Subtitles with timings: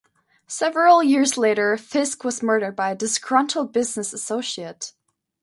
[0.47, 4.93] Several years later Fisk was murdered by a disgruntled business associate.